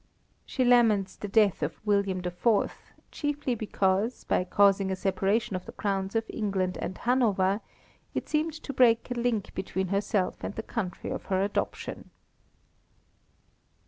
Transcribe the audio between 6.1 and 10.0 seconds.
of England and Hanover, it seemed to break a link between